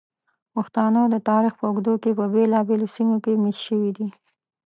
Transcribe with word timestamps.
پښتانه 0.53 1.01
د 1.09 1.15
تاریخ 1.29 1.53
په 1.57 1.65
اوږدو 1.69 1.93
کې 2.03 2.11
په 2.19 2.25
بېلابېلو 2.33 2.87
سیمو 2.95 3.17
کې 3.23 3.41
میشت 3.43 3.61
شوي 3.67 3.91
دي. 3.97 4.07